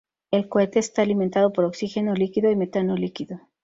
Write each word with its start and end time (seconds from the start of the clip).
El 0.31 0.49
cohete 0.49 0.79
estaba 0.79 1.03
alimentado 1.03 1.53
por 1.53 1.63
oxígeno 1.63 2.15
líquido 2.15 2.49
y 2.49 2.55
metano 2.55 2.95
líquido. 2.95 3.39